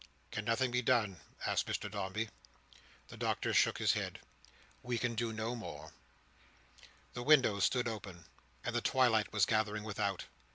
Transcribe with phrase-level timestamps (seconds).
[0.31, 2.29] "Can nothing be done?" asked Mr Dombey.
[3.09, 4.17] The Doctor shook his head.
[4.81, 5.93] "We can do no more."
[7.13, 8.25] The windows stood open,
[8.65, 10.25] and the twilight was gathering without.